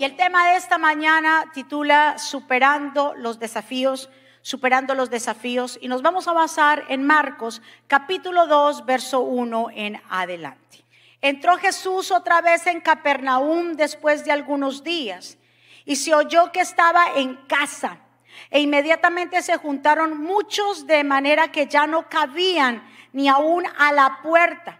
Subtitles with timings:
[0.00, 4.08] Y el tema de esta mañana titula Superando los desafíos,
[4.40, 5.78] superando los desafíos.
[5.78, 10.86] Y nos vamos a basar en Marcos capítulo 2, verso 1 en adelante.
[11.20, 15.36] Entró Jesús otra vez en Capernaum después de algunos días
[15.84, 17.98] y se oyó que estaba en casa.
[18.48, 24.20] E inmediatamente se juntaron muchos de manera que ya no cabían ni aún a la
[24.22, 24.79] puerta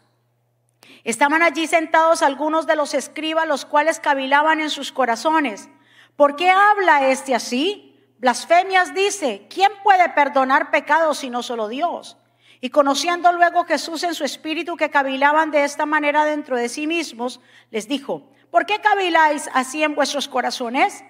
[1.03, 5.69] Estaban allí sentados algunos de los escribas, los cuales cavilaban en sus corazones.
[6.15, 7.87] ¿Por qué habla este así?
[8.19, 12.17] Blasfemias dice, ¿quién puede perdonar pecados sino solo Dios?
[12.59, 16.85] Y conociendo luego Jesús en su espíritu que cavilaban de esta manera dentro de sí
[16.85, 21.03] mismos, les dijo, ¿por qué caviláis así en vuestros corazones?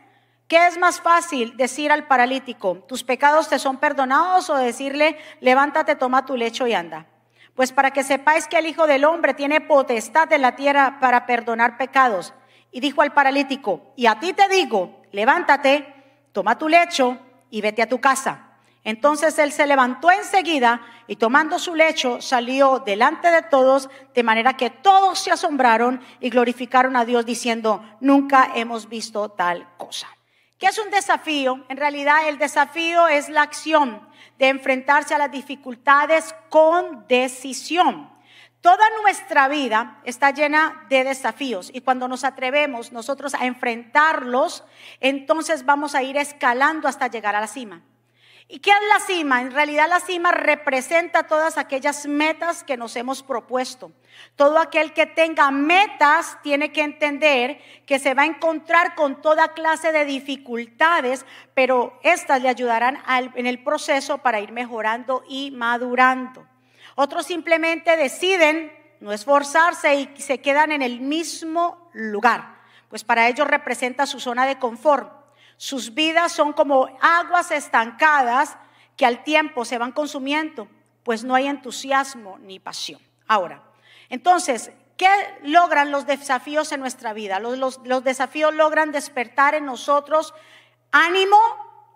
[0.48, 5.95] ¿Qué es más fácil decir al paralítico, tus pecados te son perdonados o decirle, levántate,
[5.95, 7.08] toma tu lecho y anda?
[7.55, 11.25] Pues para que sepáis que el Hijo del Hombre tiene potestad de la tierra para
[11.25, 12.33] perdonar pecados.
[12.71, 15.93] Y dijo al paralítico, y a ti te digo, levántate,
[16.31, 17.17] toma tu lecho
[17.49, 18.47] y vete a tu casa.
[18.83, 24.58] Entonces él se levantó enseguida y tomando su lecho salió delante de todos, de manera
[24.58, 30.08] que todos se asombraron y glorificaron a Dios diciendo, nunca hemos visto tal cosa.
[30.62, 31.66] ¿Qué es un desafío?
[31.70, 38.12] En realidad el desafío es la acción de enfrentarse a las dificultades con decisión.
[38.62, 44.64] Toda nuestra vida está llena de desafíos y cuando nos atrevemos nosotros a enfrentarlos,
[45.00, 47.82] entonces vamos a ir escalando hasta llegar a la cima.
[48.53, 49.39] ¿Y qué es la cima?
[49.39, 53.93] En realidad la cima representa todas aquellas metas que nos hemos propuesto.
[54.35, 59.53] Todo aquel que tenga metas tiene que entender que se va a encontrar con toda
[59.53, 63.02] clase de dificultades, pero estas le ayudarán
[63.36, 66.45] en el proceso para ir mejorando y madurando.
[66.95, 72.59] Otros simplemente deciden no esforzarse y se quedan en el mismo lugar,
[72.89, 75.20] pues para ellos representa su zona de confort.
[75.61, 78.58] Sus vidas son como aguas estancadas
[78.98, 80.67] que al tiempo se van consumiendo,
[81.04, 82.99] pues no hay entusiasmo ni pasión.
[83.27, 83.61] Ahora,
[84.10, 85.08] entonces, ¿qué
[85.44, 87.39] logran los desafíos en nuestra vida?
[87.39, 90.33] Los, desafíos logran despertar en nosotros
[90.92, 91.38] ánimo,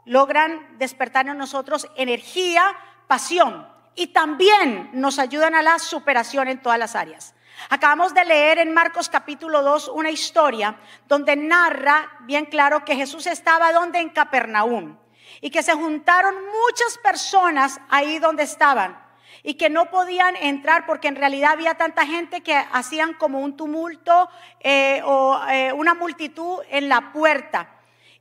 [0.06, 2.78] logran despertar en nosotros energía,
[3.08, 7.34] pasión y también nos ayudan a la superación en todas las áreas.
[7.70, 10.78] Acabamos de leer en Marcos capítulo 2 una historia
[11.08, 14.98] donde narra bien claro que Jesús estaba donde en Capernaum
[15.42, 19.04] y que se juntaron muchas personas ahí donde estaban
[19.44, 23.56] y que no podían entrar porque en realidad había tanta gente que hacían como un
[23.56, 24.30] tumulto
[24.60, 27.70] eh, o eh, una multitud en la puerta.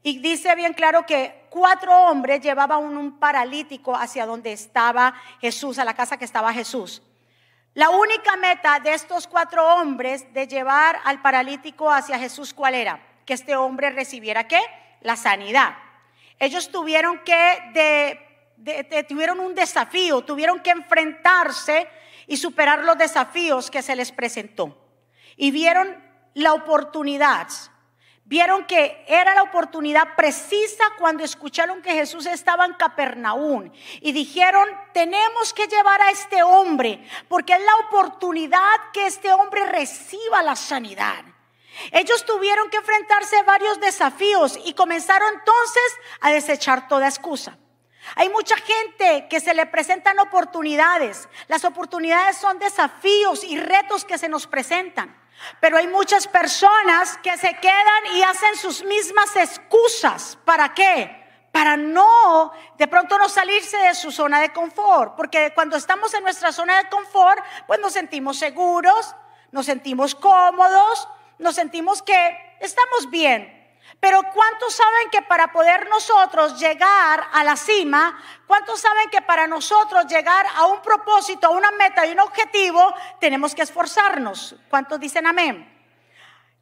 [0.03, 5.85] Y dice bien claro que cuatro hombres llevaban un paralítico hacia donde estaba Jesús, a
[5.85, 7.03] la casa que estaba Jesús.
[7.75, 13.05] La única meta de estos cuatro hombres de llevar al paralítico hacia Jesús, ¿cuál era?
[13.27, 14.61] Que este hombre recibiera qué?
[15.01, 15.77] La sanidad.
[16.39, 21.89] Ellos tuvieron que, tuvieron un desafío, tuvieron que enfrentarse
[22.29, 24.79] y superar los desafíos que se les presentó.
[25.37, 26.01] Y vieron
[26.35, 27.49] la oportunidad
[28.25, 33.71] vieron que era la oportunidad precisa cuando escucharon que Jesús estaba en Capernaum
[34.01, 39.67] y dijeron, tenemos que llevar a este hombre porque es la oportunidad que este hombre
[39.67, 41.25] reciba la sanidad.
[41.91, 47.59] Ellos tuvieron que enfrentarse a varios desafíos y comenzaron entonces a desechar toda excusa.
[48.17, 51.29] Hay mucha gente que se le presentan oportunidades.
[51.49, 55.17] Las oportunidades son desafíos y retos que se nos presentan.
[55.61, 60.39] Pero hay muchas personas que se quedan y hacen sus mismas excusas.
[60.45, 61.25] ¿Para qué?
[61.53, 65.15] Para no, de pronto no salirse de su zona de confort.
[65.17, 69.15] Porque cuando estamos en nuestra zona de confort, pues nos sentimos seguros,
[69.53, 71.09] nos sentimos cómodos,
[71.39, 73.54] nos sentimos que estamos bien.
[74.05, 79.47] Pero ¿cuántos saben que para poder nosotros llegar a la cima, cuántos saben que para
[79.47, 84.57] nosotros llegar a un propósito, a una meta y un objetivo, tenemos que esforzarnos?
[84.69, 85.67] ¿Cuántos dicen amén?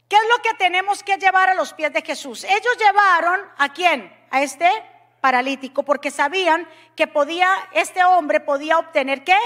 [0.08, 2.44] ¿Qué es lo que tenemos que llevar a los pies de Jesús?
[2.44, 4.16] Ellos llevaron a quién?
[4.30, 4.70] A este
[5.20, 9.38] paralítico, porque sabían que podía, este hombre podía obtener qué?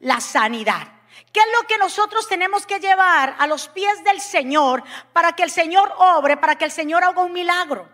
[0.00, 0.93] La sanidad.
[1.32, 4.82] ¿Qué es lo que nosotros tenemos que llevar a los pies del Señor
[5.12, 7.88] para que el Señor obre, para que el Señor haga un milagro?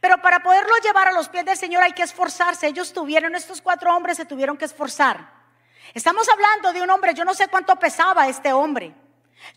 [0.00, 2.66] Pero para poderlo llevar a los pies del Señor hay que esforzarse.
[2.66, 5.32] Ellos tuvieron, estos cuatro hombres se tuvieron que esforzar.
[5.94, 8.94] Estamos hablando de un hombre, yo no sé cuánto pesaba este hombre.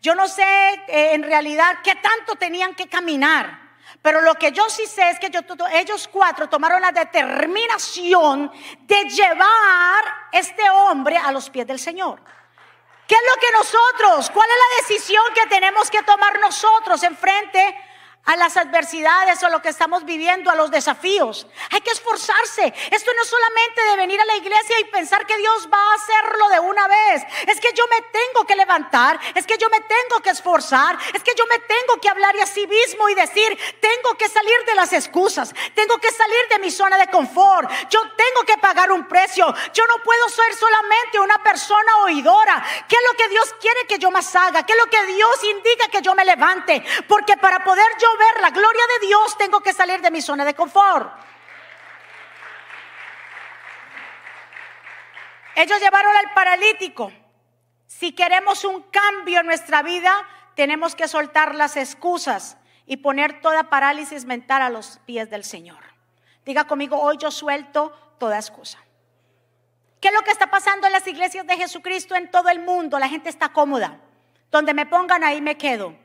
[0.01, 0.43] Yo no sé
[0.87, 3.65] eh, en realidad qué tanto tenían que caminar.
[4.01, 5.31] Pero lo que yo sí sé es que
[5.73, 8.51] ellos cuatro tomaron la determinación
[8.81, 12.21] de llevar este hombre a los pies del Señor.
[13.07, 17.15] ¿Qué es lo que nosotros, cuál es la decisión que tenemos que tomar nosotros en
[17.15, 17.84] frente
[18.25, 21.47] a las adversidades o lo que estamos viviendo, a los desafíos.
[21.71, 22.73] Hay que esforzarse.
[22.91, 25.95] Esto no es solamente de venir a la iglesia y pensar que Dios va a
[25.95, 27.23] hacerlo de una vez.
[27.47, 31.23] Es que yo me tengo que levantar, es que yo me tengo que esforzar, es
[31.23, 34.75] que yo me tengo que hablar a sí mismo y decir, tengo que salir de
[34.75, 39.07] las excusas, tengo que salir de mi zona de confort, yo tengo que pagar un
[39.07, 42.65] precio, yo no puedo ser solamente una persona oidora.
[42.87, 44.65] ¿Qué es lo que Dios quiere que yo más haga?
[44.65, 46.83] ¿Qué es lo que Dios indica que yo me levante?
[47.07, 50.45] Porque para poder yo ver la gloria de Dios, tengo que salir de mi zona
[50.45, 51.11] de confort.
[55.55, 57.11] Ellos llevaron al paralítico.
[57.87, 60.13] Si queremos un cambio en nuestra vida,
[60.55, 65.79] tenemos que soltar las excusas y poner toda parálisis mental a los pies del Señor.
[66.45, 68.79] Diga conmigo, hoy yo suelto toda excusa.
[69.99, 72.99] ¿Qué es lo que está pasando en las iglesias de Jesucristo en todo el mundo?
[72.99, 73.99] La gente está cómoda.
[74.51, 75.95] Donde me pongan ahí me quedo.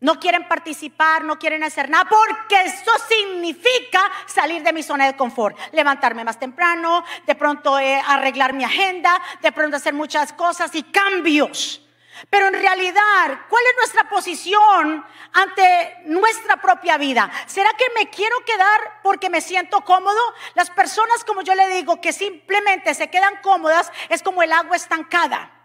[0.00, 5.14] No quieren participar, no quieren hacer nada, porque eso significa salir de mi zona de
[5.14, 10.74] confort, levantarme más temprano, de pronto eh, arreglar mi agenda, de pronto hacer muchas cosas
[10.74, 11.82] y cambios.
[12.28, 17.30] Pero en realidad, ¿cuál es nuestra posición ante nuestra propia vida?
[17.46, 20.20] ¿Será que me quiero quedar porque me siento cómodo?
[20.54, 24.76] Las personas, como yo le digo, que simplemente se quedan cómodas, es como el agua
[24.76, 25.59] estancada.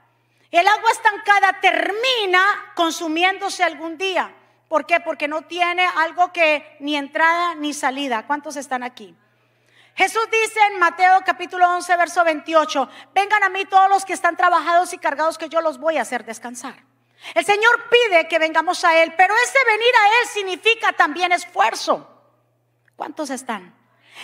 [0.56, 4.34] El agua estancada termina consumiéndose algún día.
[4.70, 5.02] ¿Por qué?
[5.02, 8.26] Porque no tiene algo que ni entrada ni salida.
[8.26, 9.14] ¿Cuántos están aquí?
[9.96, 14.38] Jesús dice en Mateo capítulo 11, verso 28, vengan a mí todos los que están
[14.38, 16.86] trabajados y cargados que yo los voy a hacer descansar.
[17.34, 22.10] El Señor pide que vengamos a Él, pero ese venir a Él significa también esfuerzo.
[22.96, 23.76] ¿Cuántos están?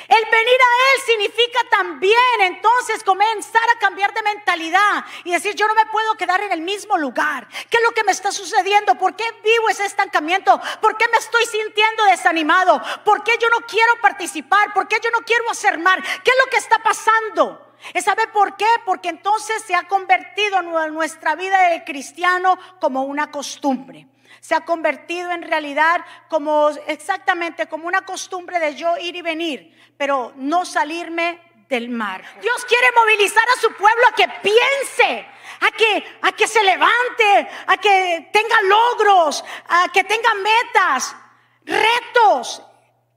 [0.07, 5.67] El venir a Él significa también entonces comenzar a cambiar de mentalidad y decir, yo
[5.67, 7.47] no me puedo quedar en el mismo lugar.
[7.69, 8.95] ¿Qué es lo que me está sucediendo?
[8.95, 10.59] ¿Por qué vivo ese estancamiento?
[10.81, 12.81] ¿Por qué me estoy sintiendo desanimado?
[13.03, 14.73] ¿Por qué yo no quiero participar?
[14.73, 16.01] ¿Por qué yo no quiero hacer mal?
[16.01, 17.75] ¿Qué es lo que está pasando?
[18.01, 18.67] ¿Sabe por qué?
[18.85, 24.10] Porque entonces se ha convertido nuestra vida de cristiano como una costumbre
[24.41, 29.93] se ha convertido en realidad como exactamente como una costumbre de yo ir y venir,
[29.97, 31.39] pero no salirme
[31.69, 32.25] del mar.
[32.41, 35.25] Dios quiere movilizar a su pueblo a que piense,
[35.61, 41.15] a que, a que se levante, a que tenga logros, a que tenga metas,
[41.63, 42.63] retos,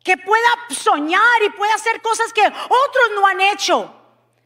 [0.05, 3.93] que pueda soñar y pueda hacer cosas que otros no han hecho.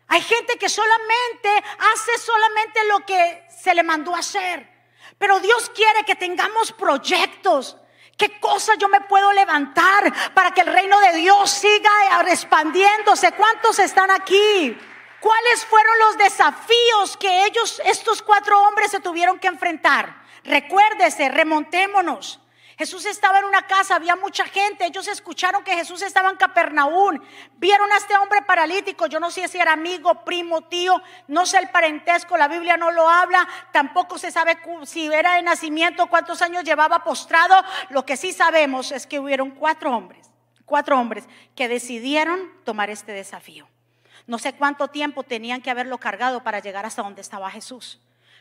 [0.06, 4.77] Hay gente que solamente hace solamente lo que se le mandó hacer.
[5.18, 7.76] Pero Dios quiere que tengamos proyectos.
[8.16, 11.90] ¿Qué cosa yo me puedo levantar para que el reino de Dios siga
[12.26, 13.32] expandiéndose?
[13.32, 14.76] ¿Cuántos están aquí?
[15.20, 20.22] ¿Cuáles fueron los desafíos que ellos, estos cuatro hombres, se tuvieron que enfrentar?
[20.44, 22.40] Recuérdese, remontémonos.
[22.78, 27.18] Jesús estaba en una casa, había mucha gente, ellos escucharon que Jesús estaba en Capernaum,
[27.56, 31.58] vieron a este hombre paralítico, yo no sé si era amigo, primo, tío, no sé
[31.58, 36.40] el parentesco, la Biblia no lo habla, tampoco se sabe si era de nacimiento, cuántos
[36.40, 37.56] años llevaba postrado,
[37.90, 40.30] lo que sí sabemos es que hubieron cuatro hombres,
[40.64, 41.24] cuatro hombres
[41.56, 43.66] que decidieron tomar este desafío.
[44.28, 47.98] No sé cuánto tiempo tenían que haberlo cargado para llegar hasta donde estaba Jesús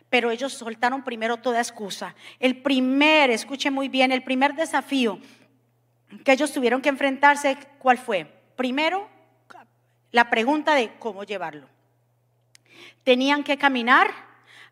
[0.09, 2.15] pero ellos soltaron primero toda excusa.
[2.39, 5.19] El primer, escuche muy bien, el primer desafío
[6.23, 8.25] que ellos tuvieron que enfrentarse, ¿cuál fue?
[8.55, 9.09] Primero,
[10.11, 11.67] la pregunta de cómo llevarlo.
[13.03, 14.09] Tenían que caminar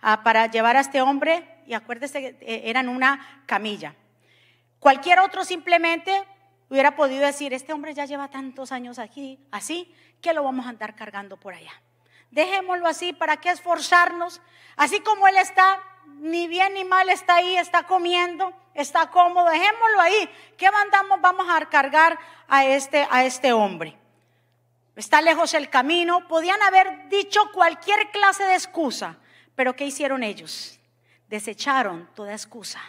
[0.02, 3.96] ah, para llevar a este hombre, y acuérdese eh, eran una camilla.
[4.80, 6.24] Cualquier otro simplemente
[6.70, 10.70] hubiera podido decir, este hombre ya lleva tantos años aquí, así, que lo vamos a
[10.70, 11.72] andar cargando por allá.
[12.32, 14.42] Dejémoslo así, ¿para qué esforzarnos?
[14.76, 15.82] Así como Él está,
[16.20, 20.30] ni bien ni mal está ahí, está comiendo, está cómodo, dejémoslo ahí.
[20.58, 21.22] ¿Qué mandamos?
[21.22, 22.18] Vamos a cargar
[22.48, 23.98] a este, a este hombre.
[24.96, 26.28] Está lejos el camino.
[26.28, 29.18] Podían haber dicho cualquier clase de excusa,
[29.56, 30.80] pero ¿qué hicieron ellos?
[31.28, 32.82] Desecharon toda excusa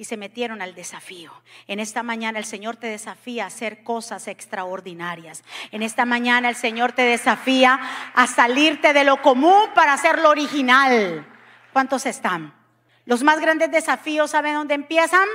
[0.00, 1.30] y se metieron al desafío.
[1.66, 5.44] En esta mañana el Señor te desafía a hacer cosas extraordinarias.
[5.72, 7.78] En esta mañana el Señor te desafía
[8.14, 11.26] a salirte de lo común para hacer lo original.
[11.74, 12.54] ¿Cuántos están?
[13.04, 15.28] Los más grandes desafíos, ¿saben dónde empiezan?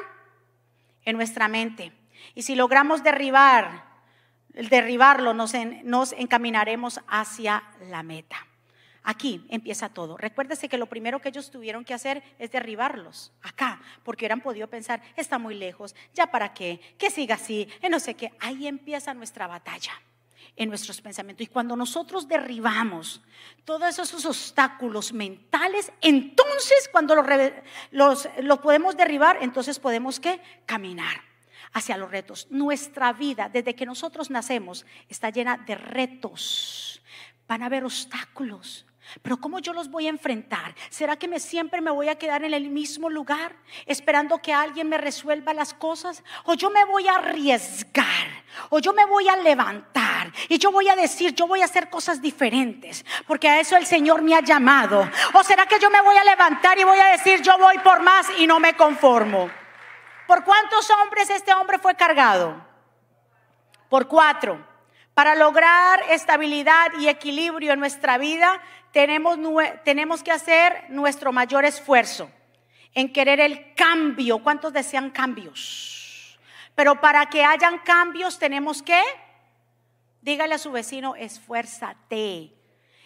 [1.03, 1.91] En nuestra mente.
[2.34, 3.86] Y si logramos derribar,
[4.50, 5.53] derribarlo, nos,
[5.84, 8.48] nos encaminaremos hacia la meta.
[9.05, 10.17] Aquí empieza todo.
[10.17, 14.67] Recuérdese que lo primero que ellos tuvieron que hacer es derribarlos acá, porque hubieran podido
[14.67, 18.33] pensar, está muy lejos, ya para qué, que siga así, no sé qué.
[18.39, 19.93] Ahí empieza nuestra batalla
[20.55, 21.45] en nuestros pensamientos.
[21.45, 23.21] Y cuando nosotros derribamos
[23.63, 27.15] todos esos obstáculos mentales, entonces cuando
[27.91, 30.41] los, los, podemos derribar, entonces podemos ¿qué?
[30.65, 31.21] caminar
[31.74, 32.47] hacia los retos.
[32.50, 37.03] Nuestra vida, desde que nosotros nacemos, está llena de retos.
[37.47, 38.85] Van a haber obstáculos.
[39.21, 40.75] Pero ¿cómo yo los voy a enfrentar?
[40.89, 44.89] ¿Será que me, siempre me voy a quedar en el mismo lugar esperando que alguien
[44.89, 46.24] me resuelva las cosas?
[46.43, 48.27] ¿O yo me voy a arriesgar?
[48.69, 50.31] ¿O yo me voy a levantar?
[50.50, 53.85] Y yo voy a decir, yo voy a hacer cosas diferentes, porque a eso el
[53.85, 55.09] Señor me ha llamado.
[55.33, 58.01] ¿O será que yo me voy a levantar y voy a decir, yo voy por
[58.01, 59.50] más y no me conformo?
[60.27, 62.55] ¿Por cuántos hombres este hombre fue cargado?
[63.89, 64.75] Por cuatro.
[65.13, 68.62] Para lograr estabilidad y equilibrio en nuestra vida,
[68.96, 69.38] tenemos,
[69.84, 72.32] tenemos que hacer nuestro mayor esfuerzo
[72.94, 74.42] en querer el cambio.
[74.42, 76.40] ¿Cuántos desean cambios?
[76.75, 79.02] Pero para que hayan cambios tenemos que,
[80.22, 82.54] dígale a su vecino, esfuérzate.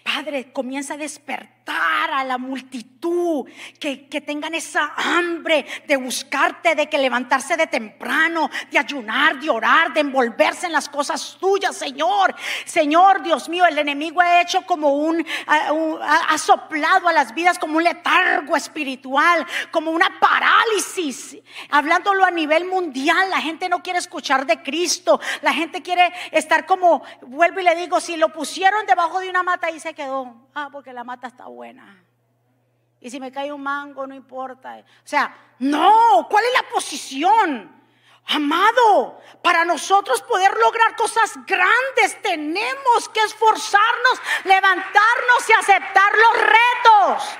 [0.03, 3.45] Padre, comienza a despertar a la multitud,
[3.79, 9.49] que, que, tengan esa hambre de buscarte, de que levantarse de temprano, de ayunar, de
[9.49, 12.35] orar, de envolverse en las cosas tuyas, Señor.
[12.65, 17.77] Señor, Dios mío, el enemigo ha hecho como un, ha, soplado a las vidas como
[17.77, 21.37] un letargo espiritual, como una parálisis,
[21.69, 23.29] hablándolo a nivel mundial.
[23.29, 27.75] La gente no quiere escuchar de Cristo, la gente quiere estar como, vuelvo y le
[27.75, 30.35] digo, si lo pusieron debajo de una mata y se quedó.
[30.53, 31.58] Ah, porque la mata está buena.
[33.01, 34.77] Y si me cae un mango, no importa.
[34.77, 37.79] O sea, no, ¿cuál es la posición?
[38.27, 47.39] Amado, para nosotros poder lograr cosas grandes tenemos que esforzarnos, levantarnos y aceptar los retos.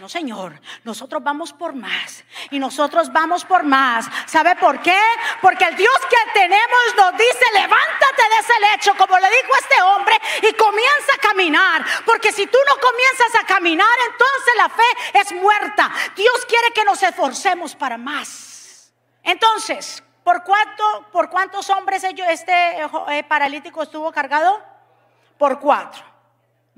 [0.00, 4.06] No, Señor, nosotros vamos por más y nosotros vamos por más.
[4.24, 4.98] ¿Sabe por qué?
[5.42, 9.82] Porque el Dios que tenemos nos dice, levántate de ese lecho, como le dijo este
[9.82, 11.84] hombre, y comienza a caminar.
[12.06, 15.90] Porque si tú no comienzas a caminar, entonces la fe es muerta.
[16.16, 18.90] Dios quiere que nos esforcemos para más.
[19.22, 22.52] Entonces, ¿por, cuánto, por cuántos hombres este
[23.10, 24.62] eh, paralítico estuvo cargado?
[25.36, 26.09] Por cuatro.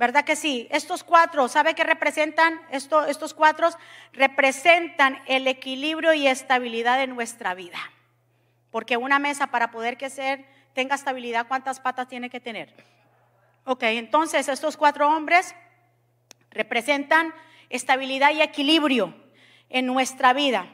[0.03, 0.67] ¿Verdad que sí?
[0.73, 2.61] Estos cuatro, ¿sabe qué representan?
[2.73, 3.69] estos cuatro
[4.13, 7.79] representan el equilibrio y estabilidad de nuestra vida.
[8.73, 12.75] Porque una mesa para poder que tenga estabilidad, ¿cuántas patas tiene que tener?
[13.65, 15.55] Ok, entonces estos cuatro hombres
[16.51, 17.33] representan
[17.71, 19.15] estabilidad y equilibrio
[19.69, 20.67] en nuestra vida.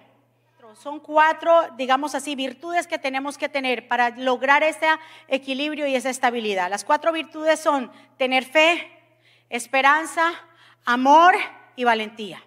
[0.73, 4.87] Son cuatro, digamos así, virtudes que tenemos que tener para lograr ese
[5.26, 6.70] equilibrio y esa estabilidad.
[6.70, 8.97] Las cuatro virtudes son tener fe,
[9.48, 10.32] esperanza,
[10.84, 11.34] amor
[11.76, 12.42] y valentía.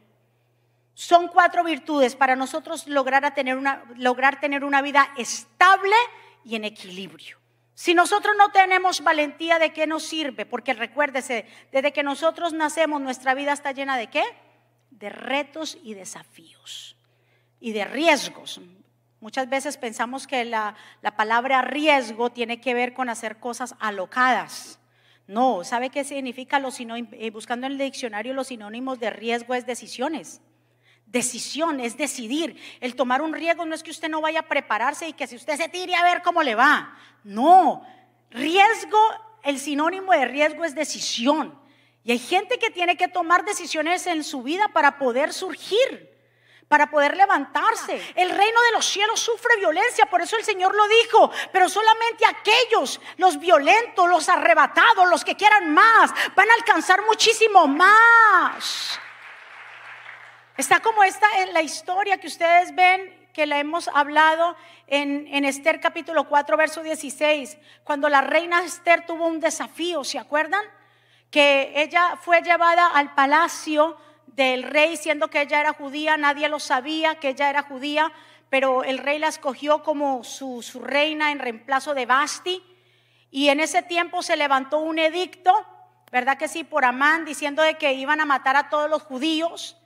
[0.94, 5.96] Son cuatro virtudes para nosotros lograr tener, una, lograr tener una vida estable
[6.44, 7.38] y en equilibrio.
[7.74, 10.46] Si nosotros no tenemos valentía, ¿de qué nos sirve?
[10.46, 14.24] Porque recuérdese, desde que nosotros nacemos, nuestra vida está llena de qué?
[14.92, 16.96] De retos y desafíos
[17.60, 18.62] y de riesgos.
[19.22, 24.81] Muchas veces pensamos que la, la palabra riesgo tiene que ver con hacer cosas alocadas.
[25.28, 26.80] No, ¿sabe qué significa los?
[26.80, 30.42] Eh, buscando en el diccionario los sinónimos de riesgo es decisiones.
[31.06, 32.56] Decisión es decidir.
[32.80, 35.36] El tomar un riesgo no es que usted no vaya a prepararse y que si
[35.36, 36.98] usted se tire a ver cómo le va.
[37.24, 37.86] No,
[38.30, 39.00] riesgo,
[39.44, 41.60] el sinónimo de riesgo es decisión.
[42.04, 46.11] Y hay gente que tiene que tomar decisiones en su vida para poder surgir
[46.72, 48.14] para poder levantarse.
[48.16, 52.24] El reino de los cielos sufre violencia, por eso el Señor lo dijo, pero solamente
[52.26, 58.98] aquellos, los violentos, los arrebatados, los que quieran más, van a alcanzar muchísimo más.
[60.56, 64.56] Está como esta en la historia que ustedes ven que la hemos hablado
[64.88, 70.20] en, en, Esther capítulo 4, verso 16, cuando la reina Esther tuvo un desafío, ¿se
[70.20, 70.64] acuerdan?
[71.30, 73.98] Que ella fue llevada al palacio
[74.36, 78.12] del rey, siendo que ella era judía, nadie lo sabía que ella era judía,
[78.50, 82.64] pero el rey la escogió como su, reina en reemplazo de Basti.
[83.30, 85.54] Y en ese tiempo se levantó un edicto,
[86.12, 86.64] ¿verdad que sí?
[86.64, 89.78] Por Amán, diciendo de que iban a matar a todos los judíos.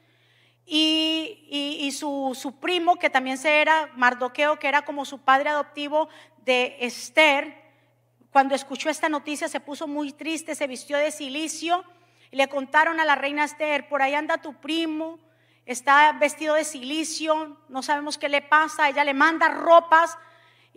[0.65, 6.09] Y, su, su, primo, que también se era Mardoqueo, que era como su padre adoptivo
[6.43, 7.65] de Esther,
[8.35, 11.85] cuando escuchó esta noticia se puso muy triste, se vistió de silicio
[12.31, 15.19] le contaron a la reina Esther, por ahí anda tu primo,
[15.65, 20.17] está vestido de silicio, no sabemos qué le pasa, ella le manda ropas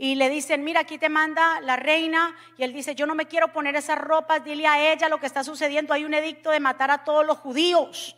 [0.01, 2.35] y le dicen, mira, aquí te manda la reina.
[2.57, 5.27] Y él dice, yo no me quiero poner esas ropas, dile a ella lo que
[5.27, 5.93] está sucediendo.
[5.93, 8.17] Hay un edicto de matar a todos los judíos.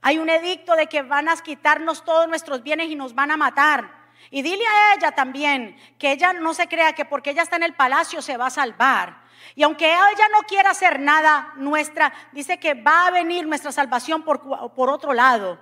[0.00, 3.36] Hay un edicto de que van a quitarnos todos nuestros bienes y nos van a
[3.36, 3.90] matar.
[4.30, 7.64] Y dile a ella también que ella no se crea que porque ella está en
[7.64, 9.23] el palacio se va a salvar.
[9.54, 14.22] Y aunque ella no quiera hacer nada nuestra, dice que va a venir nuestra salvación
[14.22, 14.40] por,
[14.74, 15.58] por otro lado.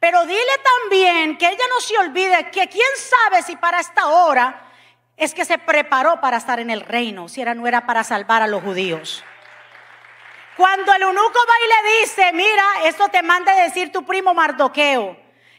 [0.00, 0.40] Pero dile
[0.82, 4.62] también que ella no se olvide que quién sabe si para esta hora
[5.16, 8.42] es que se preparó para estar en el reino, si era no era para salvar
[8.42, 9.24] a los judíos.
[10.56, 15.16] Cuando el eunuco va y le dice, mira, esto te manda decir tu primo Mardoqueo,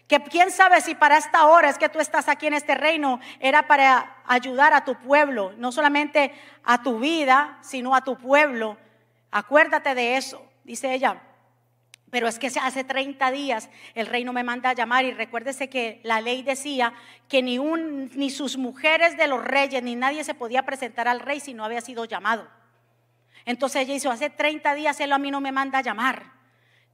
[0.08, 3.20] que quién sabe si para esta hora es que tú estás aquí en este reino,
[3.40, 6.34] era para ayudar a tu pueblo, no solamente
[6.64, 8.78] a tu vida, sino a tu pueblo.
[9.32, 11.22] Acuérdate de eso, dice ella.
[12.10, 15.70] Pero es que hace 30 días el rey no me manda a llamar y recuérdese
[15.70, 16.94] que la ley decía
[17.28, 21.20] que ni, un, ni sus mujeres de los reyes ni nadie se podía presentar al
[21.20, 22.48] rey si no había sido llamado.
[23.44, 26.32] Entonces ella dijo, hace 30 días él a mí no me manda a llamar.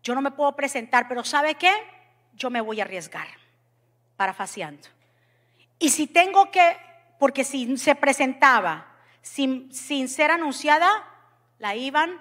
[0.01, 1.71] Yo no me puedo presentar, pero ¿sabe qué?
[2.35, 3.27] Yo me voy a arriesgar,
[4.17, 4.87] parafaseando.
[5.79, 6.77] Y si tengo que,
[7.19, 8.87] porque si se presentaba
[9.21, 10.89] sin, sin ser anunciada,
[11.59, 12.19] la iban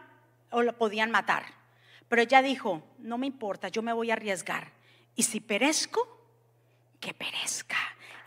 [0.51, 1.45] o la podían matar.
[2.09, 4.71] Pero ella dijo, no me importa, yo me voy a arriesgar.
[5.15, 6.07] Y si perezco,
[7.01, 7.77] que perezca.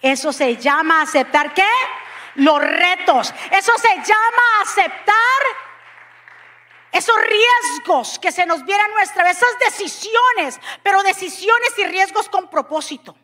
[0.02, 1.68] Eso se llama aceptar qué?
[2.36, 3.34] Los retos.
[3.52, 5.65] Eso se llama aceptar
[6.96, 12.50] esos riesgos que se nos vieran nuestra vez, esas decisiones, pero decisiones y riesgos con
[12.50, 13.18] propósito.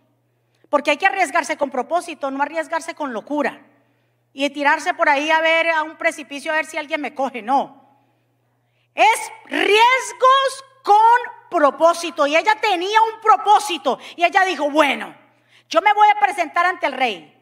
[0.69, 3.61] Porque hay que arriesgarse con propósito, no arriesgarse con locura.
[4.33, 7.41] Y tirarse por ahí a ver a un precipicio a ver si alguien me coge,
[7.41, 7.81] no.
[8.93, 12.27] Es riesgos con propósito.
[12.27, 13.99] Y ella tenía un propósito.
[14.17, 15.15] Y ella dijo, bueno,
[15.69, 17.37] yo me voy a presentar ante el rey.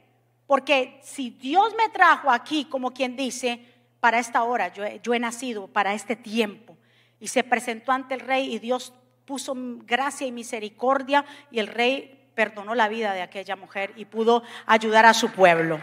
[0.46, 5.68] Porque si Dios me trajo aquí, como quien dice, para esta hora, yo, he nacido
[5.68, 6.78] para este tiempo.
[7.20, 8.94] Y se presentó ante el rey y Dios
[9.26, 14.44] puso gracia y misericordia y el rey perdonó la vida de aquella mujer y pudo
[14.66, 15.82] ayudar a su pueblo.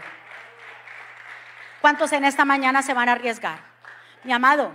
[1.81, 3.59] ¿Cuántos en esta mañana se van a arriesgar?
[4.23, 4.73] Mi amado,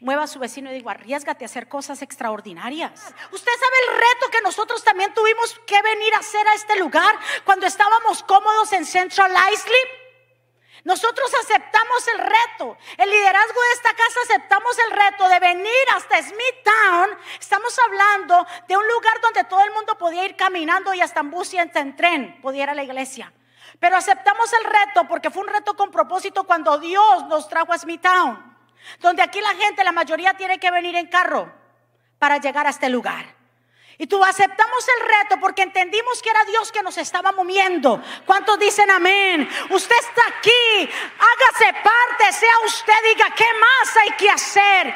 [0.00, 2.92] Mueva a su vecino y digo, arriesgate a hacer cosas extraordinarias.
[3.32, 7.18] Usted sabe el reto que nosotros también tuvimos que venir a hacer a este lugar
[7.44, 10.07] cuando estábamos cómodos en Central Islip.
[10.84, 12.76] Nosotros aceptamos el reto.
[12.96, 17.18] El liderazgo de esta casa aceptamos el reto de venir hasta Smithtown.
[17.40, 21.30] Estamos hablando de un lugar donde todo el mundo podía ir caminando y hasta en
[21.30, 23.32] bus y en tren podía a la iglesia.
[23.78, 27.78] Pero aceptamos el reto porque fue un reto con propósito cuando Dios nos trajo a
[27.78, 28.56] Smithtown.
[29.00, 31.52] Donde aquí la gente, la mayoría tiene que venir en carro
[32.18, 33.37] para llegar a este lugar.
[34.00, 38.00] Y tú aceptamos el reto porque entendimos que era Dios que nos estaba moviendo.
[38.24, 39.48] ¿Cuántos dicen amén?
[39.70, 44.94] Usted está aquí, hágase parte, sea usted, diga, ¿qué más hay que hacer?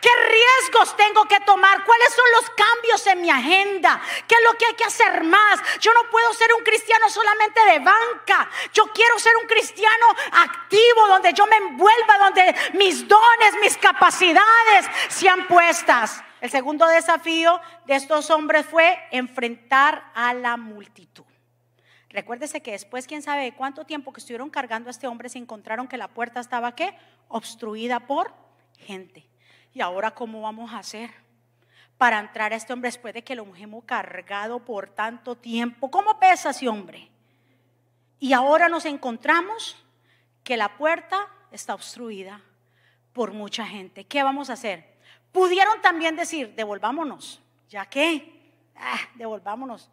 [0.00, 1.84] ¿Qué riesgos tengo que tomar?
[1.84, 4.00] ¿Cuáles son los cambios en mi agenda?
[4.28, 5.60] ¿Qué es lo que hay que hacer más?
[5.80, 8.48] Yo no puedo ser un cristiano solamente de banca.
[8.72, 14.86] Yo quiero ser un cristiano activo, donde yo me envuelva, donde mis dones, mis capacidades
[15.08, 16.22] sean puestas.
[16.40, 21.24] El segundo desafío de estos hombres fue enfrentar a la multitud.
[22.08, 25.86] Recuérdese que después, quién sabe cuánto tiempo que estuvieron cargando a este hombre, se encontraron
[25.86, 26.96] que la puerta estaba qué?
[27.28, 28.34] Obstruida por
[28.78, 29.26] gente.
[29.72, 31.10] ¿Y ahora cómo vamos a hacer?
[31.98, 35.90] Para entrar a este hombre después de que lo hemos cargado por tanto tiempo.
[35.90, 37.10] ¿Cómo pesa ese hombre?
[38.18, 39.76] Y ahora nos encontramos
[40.42, 42.40] que la puerta está obstruida
[43.12, 44.04] por mucha gente.
[44.04, 44.89] ¿Qué vamos a hacer?
[45.32, 48.40] Pudieron también decir, devolvámonos, ya que,
[48.76, 49.88] ah, devolvámonos.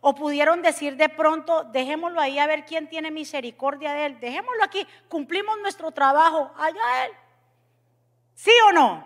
[0.00, 4.20] O pudieron decir de pronto, dejémoslo ahí a ver quién tiene misericordia de él.
[4.20, 7.12] Dejémoslo aquí, cumplimos nuestro trabajo, allá él.
[8.34, 9.04] ¿Sí o no?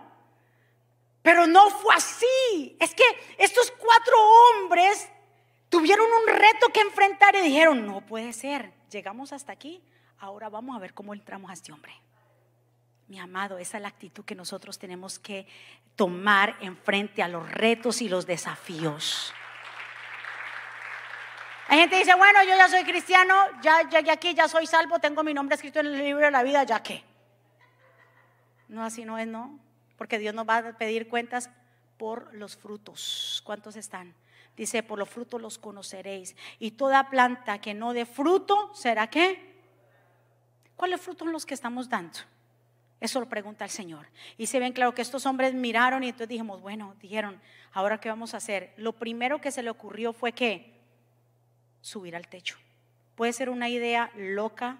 [1.23, 2.77] Pero no fue así.
[2.79, 3.05] Es que
[3.39, 5.09] estos cuatro hombres
[5.71, 9.83] tuvieron un reto que enfrentar y dijeron, no puede ser, llegamos hasta aquí,
[10.19, 11.93] ahora vamos a ver cómo entramos a este hombre.
[13.11, 15.47] Mi amado, esa es la actitud que nosotros tenemos que
[15.97, 19.35] tomar en frente a los retos y los desafíos.
[21.69, 24.99] Hay gente que dice, bueno, yo ya soy cristiano, ya llegué aquí, ya soy salvo,
[24.99, 27.05] tengo mi nombre escrito en el libro de la vida, ya que.
[28.69, 29.61] No, así no es, no
[30.01, 31.51] porque Dios nos va a pedir cuentas
[31.99, 33.43] por los frutos.
[33.45, 34.15] ¿Cuántos están?
[34.57, 36.35] Dice, por los frutos los conoceréis.
[36.59, 39.61] Y toda planta que no dé fruto, ¿será qué?
[40.75, 42.19] ¿Cuáles frutos son los que estamos dando?
[43.01, 44.07] Eso lo pregunta el Señor.
[44.37, 47.41] Y se ven claro que estos hombres miraron y entonces dijimos, bueno, dijeron,
[47.73, 48.75] ahora qué vamos a hacer.
[48.77, 50.79] Lo primero que se le ocurrió fue que
[51.81, 52.57] subir al techo.
[53.15, 54.79] Puede ser una idea loca,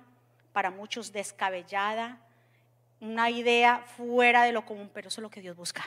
[0.53, 2.19] para muchos descabellada,
[3.01, 5.85] una idea fuera de lo común, pero eso es lo que Dios busca.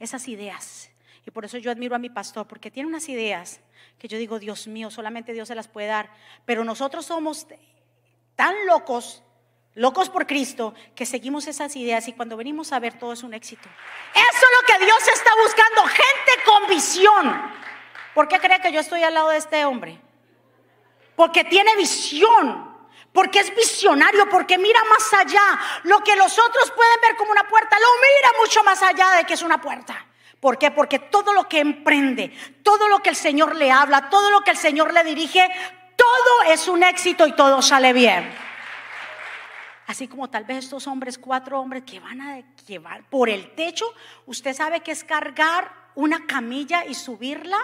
[0.00, 0.90] Esas ideas.
[1.26, 3.60] Y por eso yo admiro a mi pastor, porque tiene unas ideas
[3.98, 6.10] que yo digo, Dios mío, solamente Dios se las puede dar.
[6.44, 7.46] Pero nosotros somos
[8.34, 9.22] tan locos,
[9.74, 13.34] locos por Cristo, que seguimos esas ideas y cuando venimos a ver todo es un
[13.34, 13.68] éxito.
[14.14, 17.52] Eso es lo que Dios está buscando, gente con visión.
[18.14, 19.98] ¿Por qué cree que yo estoy al lado de este hombre?
[21.16, 22.72] Porque tiene visión
[23.12, 25.60] porque es visionario, porque mira más allá.
[25.84, 29.24] Lo que los otros pueden ver como una puerta, lo mira mucho más allá de
[29.24, 30.06] que es una puerta.
[30.40, 30.70] ¿Por qué?
[30.70, 34.50] Porque todo lo que emprende, todo lo que el Señor le habla, todo lo que
[34.50, 35.48] el Señor le dirige,
[35.94, 38.34] todo es un éxito y todo sale bien.
[39.86, 43.84] Así como tal vez estos hombres, cuatro hombres que van a llevar por el techo,
[44.26, 47.58] usted sabe que es cargar una camilla y subirla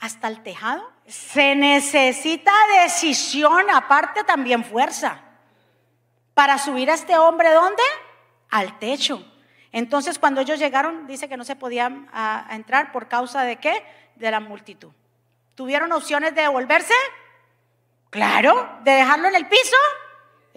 [0.00, 0.90] hasta el tejado.
[1.06, 2.52] Se necesita
[2.82, 5.20] decisión, aparte también fuerza,
[6.34, 7.82] para subir a este hombre, ¿dónde?
[8.50, 9.24] Al techo.
[9.72, 13.84] Entonces cuando ellos llegaron, dice que no se podían ah, entrar por causa de qué?
[14.16, 14.92] De la multitud.
[15.54, 16.94] ¿Tuvieron opciones de devolverse?
[18.10, 18.78] Claro.
[18.84, 19.76] ¿De dejarlo en el piso?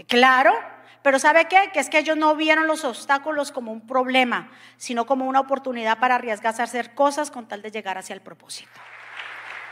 [0.08, 0.54] Claro.
[1.02, 1.72] Pero ¿sabe qué?
[1.74, 6.00] Que es que ellos no vieron los obstáculos como un problema, sino como una oportunidad
[6.00, 8.80] para arriesgarse a hacer cosas con tal de llegar hacia el propósito.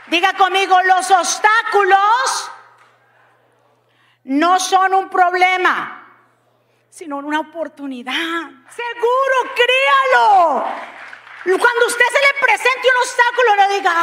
[0.07, 2.51] Diga conmigo, los obstáculos
[4.23, 6.07] no son un problema,
[6.89, 8.13] sino una oportunidad.
[8.69, 10.65] Seguro, créalo.
[11.43, 13.93] Cuando usted se le presente un obstáculo, no diga,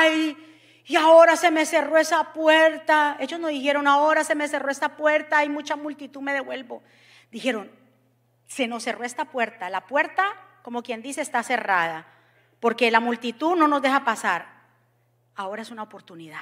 [0.00, 0.43] ay,
[0.86, 3.16] y ahora se me cerró esa puerta.
[3.18, 6.82] Ellos no dijeron, ahora se me cerró esta puerta, hay mucha multitud, me devuelvo.
[7.30, 7.70] Dijeron,
[8.46, 9.70] se nos cerró esta puerta.
[9.70, 10.24] La puerta,
[10.62, 12.06] como quien dice, está cerrada,
[12.60, 14.54] porque la multitud no nos deja pasar
[15.36, 16.40] ahora es una oportunidad.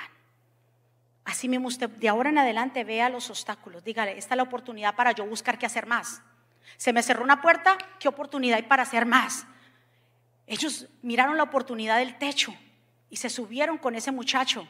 [1.24, 3.85] Así mismo usted de ahora en adelante vea los obstáculos.
[3.85, 6.20] Dígale, esta es la oportunidad para yo buscar qué hacer más.
[6.76, 9.46] Se me cerró una puerta, ¿qué oportunidad hay para hacer más?
[10.46, 12.52] Ellos miraron la oportunidad del techo
[13.12, 14.66] y se subieron con ese muchacho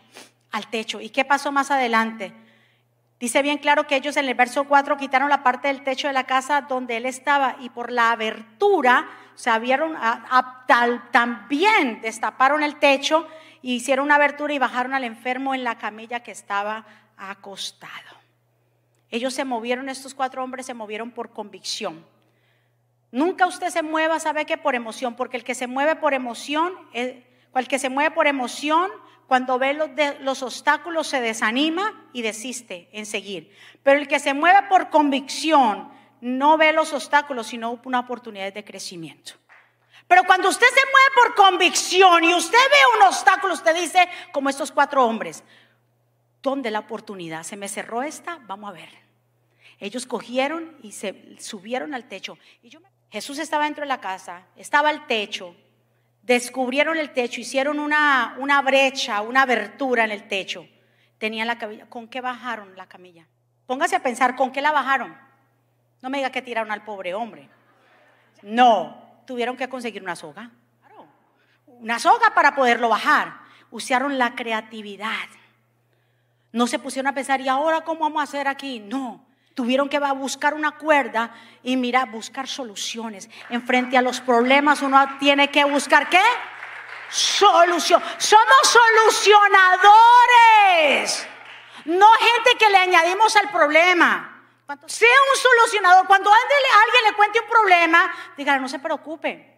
[0.50, 1.00] al techo.
[1.00, 2.33] ¿Y qué pasó más adelante?
[3.20, 6.12] Dice bien claro que ellos en el verso 4 quitaron la parte del techo de
[6.12, 9.96] la casa donde él estaba y por la abertura se abrieron,
[11.12, 13.28] también destaparon el techo
[13.62, 16.85] hicieron una abertura y bajaron al enfermo en la camilla que estaba
[17.16, 17.92] acostado.
[19.09, 22.05] Ellos se movieron, estos cuatro hombres se movieron por convicción.
[23.12, 26.72] Nunca usted se mueva, sabe que por emoción, porque el que se mueve por emoción,
[27.54, 28.90] el, que se mueve por emoción,
[29.26, 33.54] cuando ve los, los obstáculos se desanima y desiste en seguir.
[33.82, 38.64] Pero el que se mueve por convicción no ve los obstáculos, sino una oportunidad de
[38.64, 39.34] crecimiento.
[40.06, 44.50] Pero cuando usted se mueve por convicción y usted ve un obstáculo, usted dice, como
[44.50, 45.42] estos cuatro hombres,
[46.42, 47.44] ¿dónde la oportunidad?
[47.44, 48.38] ¿Se me cerró esta?
[48.42, 48.90] Vamos a ver.
[49.78, 52.38] Ellos cogieron y se subieron al techo.
[52.62, 52.70] Y
[53.10, 55.56] Jesús estaba dentro de la casa, estaba el techo,
[56.22, 60.66] descubrieron el techo, hicieron una, una brecha, una abertura en el techo.
[61.18, 61.87] Tenían la camilla.
[61.88, 63.26] ¿Con qué bajaron la camilla?
[63.66, 65.16] Póngase a pensar, ¿con qué la bajaron?
[66.00, 67.48] No me diga que tiraron al pobre hombre.
[68.42, 70.50] No, tuvieron que conseguir una soga.
[71.66, 73.40] Una soga para poderlo bajar.
[73.70, 75.28] Usaron la creatividad.
[76.52, 78.80] No se pusieron a pensar, ¿y ahora cómo vamos a hacer aquí?
[78.80, 79.24] No.
[79.54, 83.28] Tuvieron que buscar una cuerda y mira, buscar soluciones.
[83.50, 86.22] En frente a los problemas uno tiene que buscar qué?
[87.10, 88.02] Solución.
[88.16, 88.78] Somos
[89.12, 91.28] solucionadores.
[91.84, 94.28] No gente que le añadimos al problema.
[94.86, 96.06] Sea un solucionador.
[96.06, 99.51] Cuando alguien le cuente un problema, dígale, no se preocupe.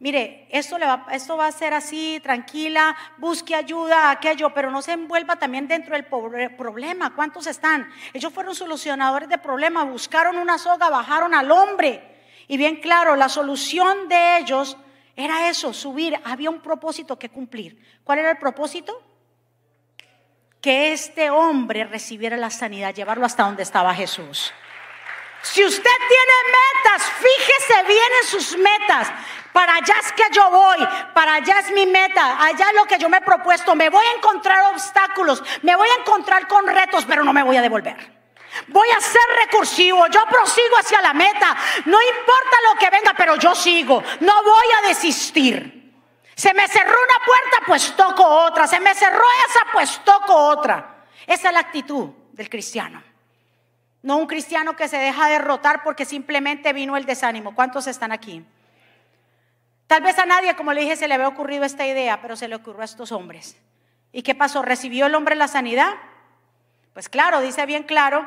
[0.00, 5.36] Mire, esto, va, va a ser así, tranquila, busque ayuda, aquello, pero no se envuelva
[5.36, 7.14] también dentro del problema.
[7.14, 7.88] ¿Cuántos están?
[8.12, 12.02] Ellos fueron solucionadores de problemas, buscaron una soga, bajaron al hombre.
[12.48, 14.76] Y bien claro, la solución de ellos
[15.14, 16.18] era eso, subir.
[16.24, 17.78] Había un propósito que cumplir.
[18.02, 19.04] ¿Cuál era el propósito?
[20.60, 24.52] que este hombre recibiera la sanidad, llevarlo hasta donde estaba Jesús.
[25.42, 29.08] Si usted tiene metas, fíjese bien en sus metas.
[29.52, 30.78] Para allá es que yo voy,
[31.12, 33.74] para allá es mi meta, allá es lo que yo me he propuesto.
[33.74, 37.56] Me voy a encontrar obstáculos, me voy a encontrar con retos, pero no me voy
[37.56, 38.20] a devolver.
[38.68, 41.56] Voy a ser recursivo, yo prosigo hacia la meta.
[41.86, 44.02] No importa lo que venga, pero yo sigo.
[44.20, 45.94] No voy a desistir.
[46.34, 48.66] Se me cerró una puerta, pues toco otra.
[48.66, 51.04] Se me cerró esa, pues toco otra.
[51.26, 53.02] Esa es la actitud del cristiano.
[54.02, 57.54] No un cristiano que se deja derrotar porque simplemente vino el desánimo.
[57.54, 58.44] ¿Cuántos están aquí?
[59.90, 62.46] Tal vez a nadie, como le dije, se le había ocurrido esta idea, pero se
[62.46, 63.56] le ocurrió a estos hombres.
[64.12, 64.62] ¿Y qué pasó?
[64.62, 65.94] ¿Recibió el hombre la sanidad?
[66.92, 68.24] Pues claro, dice bien claro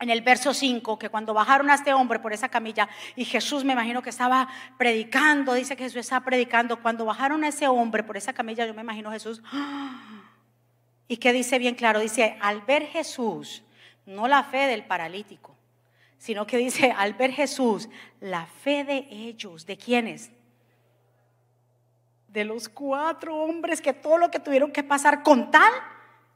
[0.00, 3.62] en el verso 5 que cuando bajaron a este hombre por esa camilla y Jesús
[3.62, 8.02] me imagino que estaba predicando, dice que Jesús estaba predicando, cuando bajaron a ese hombre
[8.02, 9.40] por esa camilla, yo me imagino Jesús,
[11.06, 13.62] y que dice bien claro, dice, al ver Jesús,
[14.04, 15.54] no la fe del paralítico,
[16.18, 20.32] sino que dice, al ver Jesús, la fe de ellos, ¿de quiénes?
[22.32, 25.72] De los cuatro hombres que todo lo que tuvieron que pasar con tal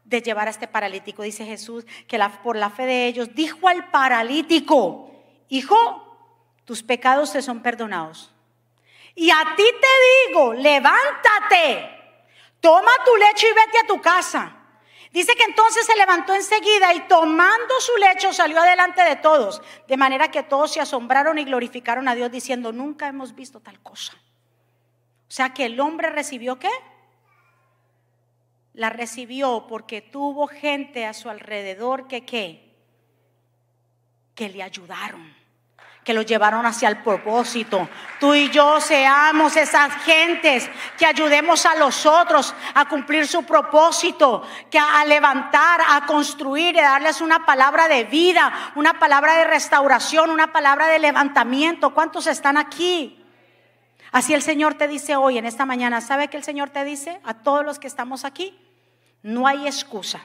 [0.05, 1.23] de llevar a este paralítico.
[1.23, 5.11] Dice Jesús que por la fe de ellos dijo al paralítico,
[5.49, 6.03] hijo,
[6.65, 8.31] tus pecados te son perdonados.
[9.15, 11.89] Y a ti te digo, levántate,
[12.61, 14.53] toma tu lecho y vete a tu casa.
[15.11, 19.97] Dice que entonces se levantó enseguida y tomando su lecho salió adelante de todos, de
[19.97, 24.13] manera que todos se asombraron y glorificaron a Dios diciendo, nunca hemos visto tal cosa.
[25.29, 26.71] O sea que el hombre recibió qué?
[28.77, 32.77] la recibió porque tuvo gente a su alrededor que qué,
[34.35, 35.35] que le ayudaron,
[36.05, 37.89] que lo llevaron hacia el propósito.
[38.21, 44.47] Tú y yo seamos esas gentes que ayudemos a los otros a cumplir su propósito,
[44.71, 50.31] que a levantar, a construir y darles una palabra de vida, una palabra de restauración,
[50.31, 51.95] una palabra de levantamiento.
[51.95, 53.26] ¿Cuántos están aquí?
[54.17, 57.21] Así el Señor te dice hoy, en esta mañana, ¿sabe que el Señor te dice
[57.23, 58.59] a todos los que estamos aquí?
[59.23, 60.25] No hay excusa.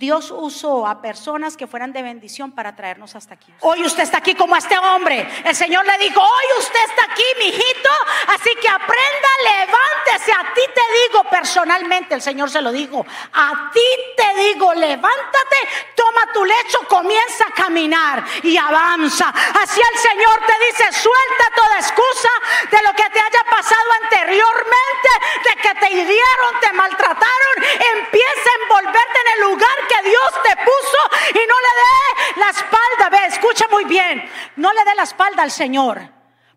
[0.00, 3.52] Dios usó a personas que fueran de bendición para traernos hasta aquí.
[3.60, 5.28] Hoy usted está aquí como este hombre.
[5.44, 7.90] El Señor le dijo, hoy usted está aquí, mijito,
[8.28, 10.32] así que aprenda, levántese.
[10.32, 13.86] A ti te digo personalmente, el Señor se lo dijo, a ti
[14.16, 15.56] te digo, levántate,
[15.94, 19.28] toma tu lecho, comienza a caminar y avanza.
[19.28, 22.30] Así el Señor te dice, suelta toda excusa
[22.70, 25.08] de lo que te haya pasado anteriormente,
[25.44, 27.54] de que te hirieron, te maltrataron,
[27.98, 31.00] empieza a envolverte en el lugar que Dios te puso
[31.30, 33.08] y no le dé la espalda.
[33.10, 34.22] Ve, escucha muy bien.
[34.56, 36.00] No le dé la espalda al Señor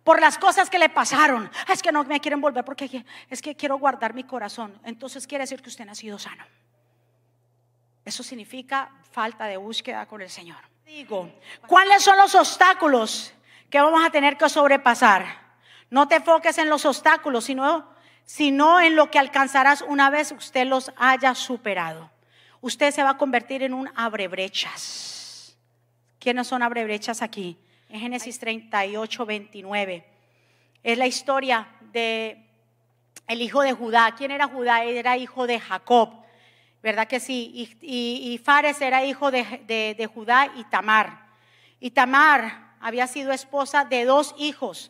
[0.04, 1.50] por las cosas que le pasaron.
[1.68, 4.80] Es que no me quieren volver porque es que quiero guardar mi corazón.
[4.84, 6.46] Entonces quiere decir que usted ha sido sano.
[8.06, 10.60] Eso significa falta de búsqueda con el Señor.
[10.86, 11.32] Digo,
[11.66, 13.34] ¿cuáles son los obstáculos
[13.70, 15.26] que vamos a tener que sobrepasar?
[15.90, 17.88] No te enfoques en los obstáculos, sino,
[18.26, 22.13] sino en lo que alcanzarás una vez usted los haya superado
[22.64, 25.58] usted se va a convertir en un abrebrechas.
[26.18, 27.58] ¿Quiénes son abrebrechas aquí?
[27.90, 30.06] En Génesis 38, 29.
[30.82, 32.48] Es la historia de
[33.28, 34.16] el hijo de Judá.
[34.18, 34.86] ¿Quién era Judá?
[34.86, 36.24] Era hijo de Jacob.
[36.82, 37.70] ¿Verdad que sí?
[37.82, 41.28] Y, Fares era hijo de, de Judá y Tamar.
[41.82, 44.90] Y Tamar había sido esposa de dos hijos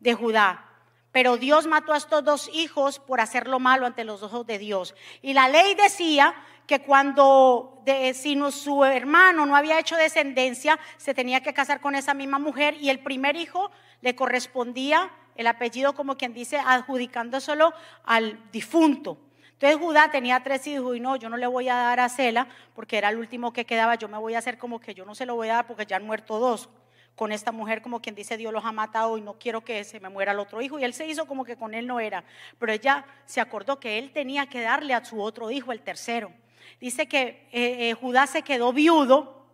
[0.00, 0.64] de Judá.
[1.12, 4.58] Pero Dios mató a estos dos hijos por hacer lo malo ante los ojos de
[4.58, 4.96] Dios.
[5.22, 6.34] Y la ley decía
[6.66, 12.14] que cuando de, su hermano no había hecho descendencia, se tenía que casar con esa
[12.14, 17.74] misma mujer y el primer hijo le correspondía el apellido, como quien dice, adjudicándoselo
[18.04, 19.18] al difunto.
[19.52, 22.48] Entonces Judá tenía tres hijos y no, yo no le voy a dar a Cela
[22.74, 25.14] porque era el último que quedaba, yo me voy a hacer como que yo no
[25.14, 26.68] se lo voy a dar porque ya han muerto dos.
[27.14, 30.00] Con esta mujer, como quien dice, Dios los ha matado y no quiero que se
[30.00, 30.80] me muera el otro hijo.
[30.80, 32.24] Y él se hizo como que con él no era.
[32.58, 36.32] Pero ella se acordó que él tenía que darle a su otro hijo, el tercero
[36.80, 39.46] dice que eh, eh, Judá se quedó viudo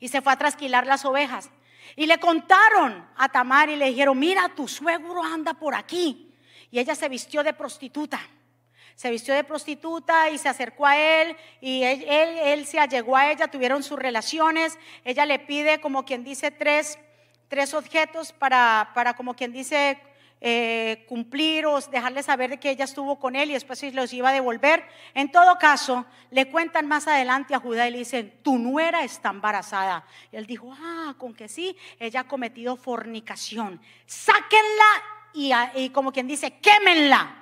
[0.00, 1.50] y se fue a trasquilar las ovejas.
[1.96, 6.34] Y le contaron a Tamar y le dijeron, mira, tu suegro anda por aquí.
[6.70, 8.20] Y ella se vistió de prostituta.
[8.94, 13.30] Se vistió de prostituta y se acercó a él y él, él, se allegó a
[13.30, 14.78] ella, tuvieron sus relaciones.
[15.04, 16.98] Ella le pide, como quien dice, tres,
[17.48, 19.98] tres objetos para, para, como quien dice,
[20.44, 24.32] eh, cumplir dejarle saber de que ella estuvo con él y después los iba a
[24.32, 24.84] devolver.
[25.14, 29.30] En todo caso, le cuentan más adelante a Judá y le dicen, tu nuera está
[29.30, 30.04] embarazada.
[30.32, 33.80] Y él dijo, ah, con que sí, ella ha cometido fornicación.
[34.04, 37.36] Sáquenla y, como quien dice, quémenla.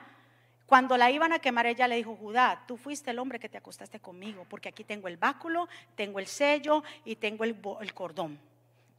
[0.66, 3.56] Cuando la iban a quemar, ella le dijo, Judá, tú fuiste el hombre que te
[3.56, 8.38] acostaste conmigo, porque aquí tengo el báculo, tengo el sello y tengo el cordón.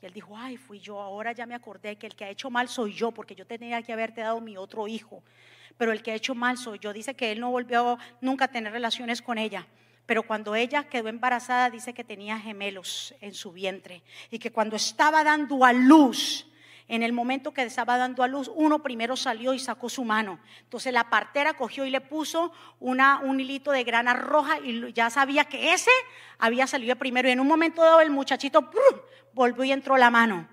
[0.02, 2.50] Y él dijo, ay, fui yo, ahora ya me acordé que el que ha hecho
[2.50, 5.24] mal soy yo, porque yo tenía que haberte dado mi otro hijo,
[5.78, 6.92] pero el que ha hecho mal soy yo.
[6.94, 9.68] Dice que él no volvió nunca a tener relaciones con ella,
[10.06, 14.04] pero cuando ella quedó embarazada dice que tenía gemelos en su vientre.
[14.30, 16.48] Y que cuando estaba dando a luz,
[16.88, 20.39] en el momento que estaba dando a luz, uno primero salió y sacó su mano.
[20.62, 25.46] Entonces la partera cogió y le puso un hilito de grana roja y ya sabía
[25.46, 25.91] que ese
[26.38, 27.30] había salido primero.
[27.30, 28.70] Y en un momento dado el muchachito
[29.34, 30.48] volvió y entró la mano.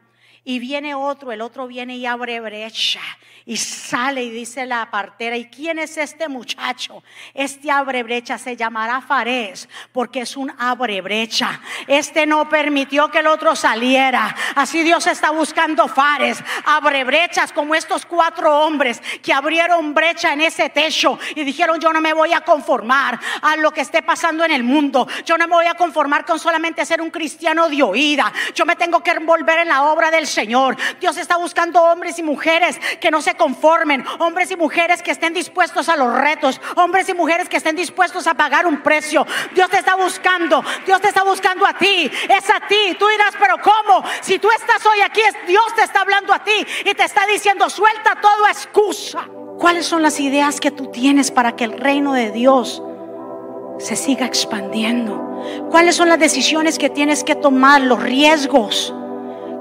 [0.49, 3.03] Y viene otro, el otro viene y abre brecha.
[3.45, 7.03] Y sale y dice la partera, ¿y quién es este muchacho?
[7.35, 11.61] Este abre brecha se llamará Farés, porque es un abre brecha.
[11.87, 14.35] Este no permitió que el otro saliera.
[14.55, 20.41] Así Dios está buscando Fares, abre brechas como estos cuatro hombres que abrieron brecha en
[20.41, 24.47] ese techo y dijeron, yo no me voy a conformar a lo que esté pasando
[24.47, 25.07] en el mundo.
[25.27, 28.33] Yo no me voy a conformar con solamente ser un cristiano de oída.
[28.55, 30.38] Yo me tengo que envolver en la obra del Señor.
[30.47, 35.35] Dios está buscando hombres y mujeres que no se conformen, hombres y mujeres que estén
[35.35, 39.27] dispuestos a los retos, hombres y mujeres que estén dispuestos a pagar un precio.
[39.55, 42.97] Dios te está buscando, Dios te está buscando a ti, es a ti.
[42.99, 44.05] Tú dirás, pero ¿cómo?
[44.21, 47.69] Si tú estás hoy aquí, Dios te está hablando a ti y te está diciendo,
[47.69, 49.27] suelta toda excusa.
[49.59, 52.83] ¿Cuáles son las ideas que tú tienes para que el reino de Dios
[53.79, 55.69] se siga expandiendo?
[55.71, 58.95] ¿Cuáles son las decisiones que tienes que tomar, los riesgos?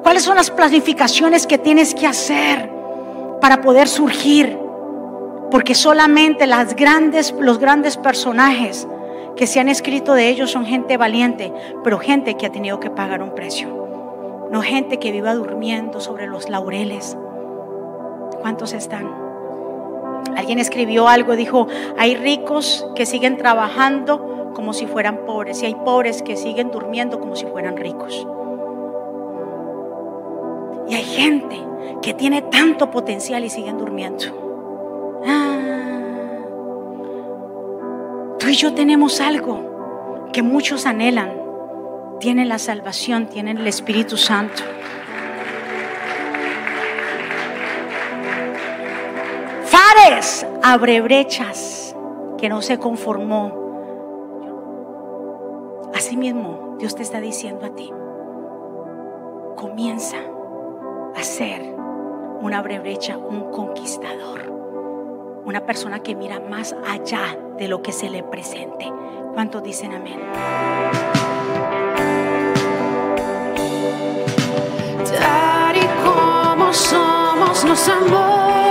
[0.07, 2.71] ¿Cuáles son las planificaciones que tienes que hacer
[3.41, 4.57] para poder surgir?
[5.51, 8.87] Porque solamente los grandes personajes
[9.35, 11.51] que se han escrito de ellos son gente valiente,
[11.83, 14.47] pero gente que ha tenido que pagar un precio.
[14.49, 17.17] No gente que viva durmiendo sobre los laureles.
[18.39, 19.13] ¿Cuántos están?
[20.37, 21.67] Alguien escribió algo, dijo,
[21.97, 27.19] hay ricos que siguen trabajando como si fueran pobres y hay pobres que siguen durmiendo
[27.19, 28.25] como si fueran ricos.
[30.89, 31.61] Y hay gente
[32.01, 34.23] que tiene tanto potencial y siguen durmiendo.
[35.25, 35.57] Ah.
[38.39, 41.33] tú y yo tenemos algo que muchos anhelan.
[42.19, 44.63] Tienen la salvación, tienen el Espíritu Santo.
[49.65, 51.95] Fares abre brechas
[52.37, 53.67] que no se conformó.
[55.93, 57.91] Asimismo, Dios te está diciendo a ti,
[59.55, 60.17] comienza
[61.23, 61.61] ser
[62.41, 64.51] una brecha, un conquistador,
[65.45, 68.91] una persona que mira más allá de lo que se le presente.
[69.33, 70.19] ¿Cuántos dicen amén?
[75.19, 78.66] Tal y como somos.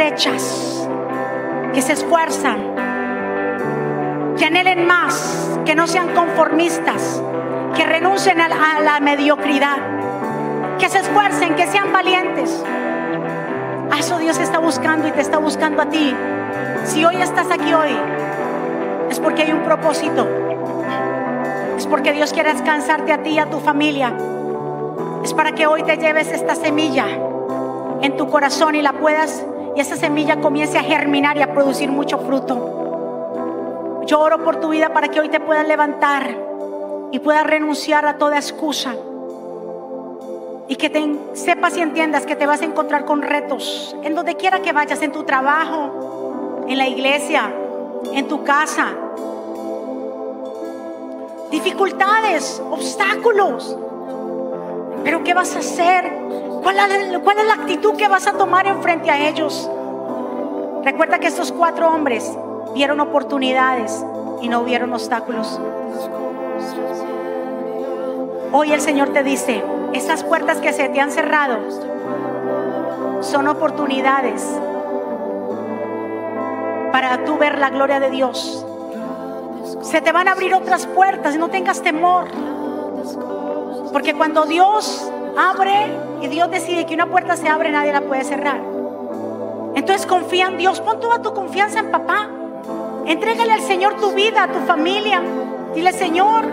[0.00, 2.74] Que se esfuerzan,
[4.38, 7.22] que anhelen más, que no sean conformistas,
[7.76, 9.76] que renuncien a la, mediocridad,
[10.78, 12.64] que se esfuercen, que sean valientes.
[13.90, 16.14] A eso Dios está buscando y te está buscando a ti.
[16.86, 17.94] Si hoy estás aquí hoy,
[19.10, 20.26] es porque hay un propósito.
[21.76, 24.14] Es porque Dios quiere descansarte a ti y a tu familia.
[25.22, 27.06] Es para que hoy te lleves esta semilla
[28.00, 29.44] en tu corazón y la puedas
[29.76, 34.02] y esa semilla comience a germinar y a producir mucho fruto.
[34.06, 36.36] Yo oro por tu vida para que hoy te puedas levantar
[37.12, 38.94] y puedas renunciar a toda excusa.
[40.68, 44.60] Y que sepas y entiendas que te vas a encontrar con retos en donde quiera
[44.60, 47.52] que vayas, en tu trabajo, en la iglesia,
[48.12, 48.88] en tu casa.
[51.50, 53.76] Dificultades, obstáculos.
[55.02, 56.12] Pero ¿qué vas a hacer?
[56.62, 56.76] ¿Cuál
[57.38, 59.70] es, la actitud que vas a tomar en frente a ellos?
[60.84, 62.30] Recuerda que estos cuatro hombres
[62.74, 64.04] vieron oportunidades
[64.42, 65.60] y no vieron obstáculos.
[68.52, 71.58] Hoy el Señor te dice, esas puertas que se te han cerrado
[73.20, 74.46] son oportunidades
[76.92, 78.66] para tú ver la gloria de Dios.
[79.82, 82.28] Se te van a abrir otras puertas, no tengas temor.
[83.92, 85.86] Porque cuando Dios abre
[86.20, 88.60] y Dios decide que una puerta se abre, nadie la puede cerrar.
[89.74, 92.28] Entonces confía en Dios, pon toda tu confianza en papá.
[93.06, 95.22] Entrégale al Señor tu vida, tu familia.
[95.74, 96.44] Dile, Señor,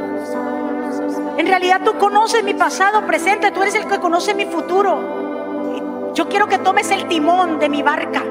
[1.38, 6.12] en realidad tú conoces mi pasado, presente, tú eres el que conoce mi futuro.
[6.14, 8.24] Yo quiero que tomes el timón de mi barca.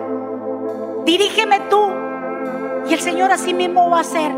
[1.05, 1.81] Dirígeme tú.
[2.89, 4.33] Y el Señor así mismo va a hacer.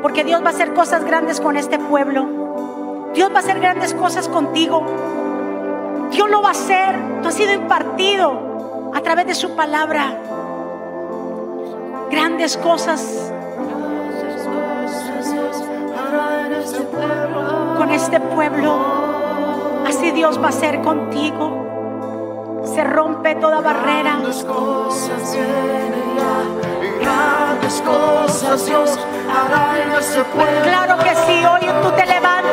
[0.00, 3.10] Porque Dios va a hacer cosas grandes con este pueblo.
[3.14, 4.82] Dios va a hacer grandes cosas contigo.
[6.10, 7.20] Dios lo va a hacer.
[7.22, 10.14] Tú has sido impartido a través de su palabra.
[12.10, 13.32] Grandes cosas
[17.76, 18.76] con este pueblo.
[19.86, 22.62] Así Dios va a hacer contigo.
[22.64, 24.16] Se rompe toda barrera.
[24.16, 28.98] Grandes cosas vienen ya, y grandes cosas Dios
[29.30, 30.62] hará en este pueblo.
[30.62, 32.45] Claro que sí, hoy tú te levantas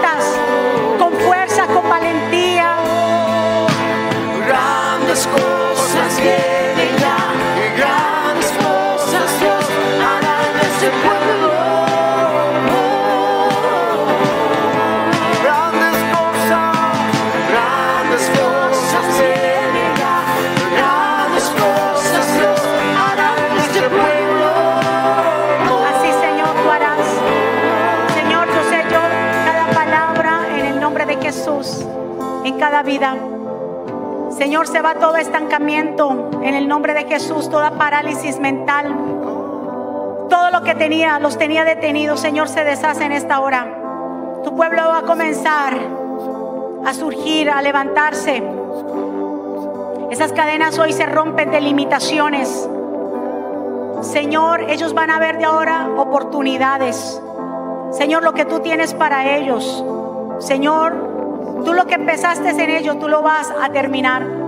[34.68, 38.96] Se va todo estancamiento en el nombre de Jesús, toda parálisis mental.
[40.30, 43.68] Todo lo que tenía, los tenía detenidos, Señor, se deshace en esta hora.
[44.44, 45.74] Tu pueblo va a comenzar
[46.86, 48.42] a surgir, a levantarse.
[50.10, 52.68] Esas cadenas hoy se rompen de limitaciones.
[54.02, 57.22] Señor, ellos van a ver de ahora oportunidades.
[57.92, 59.84] Señor, lo que tú tienes para ellos.
[60.40, 64.43] Señor, tú lo que empezaste en ellos, tú lo vas a terminar.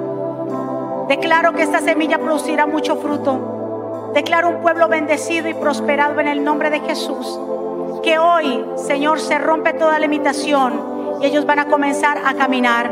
[1.07, 4.11] Declaro que esta semilla producirá mucho fruto.
[4.15, 7.39] Declaro un pueblo bendecido y prosperado en el nombre de Jesús.
[8.01, 12.91] Que hoy, Señor, se rompe toda limitación y ellos van a comenzar a caminar.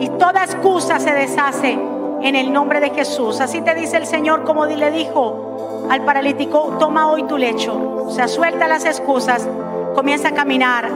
[0.00, 1.78] Y toda excusa se deshace
[2.22, 3.40] en el nombre de Jesús.
[3.40, 8.04] Así te dice el Señor, como le dijo al paralítico, toma hoy tu lecho.
[8.06, 9.48] O sea, suelta las excusas,
[9.94, 10.88] comienza a caminar.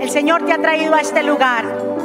[0.00, 1.64] El Señor te ha traído a este lugar,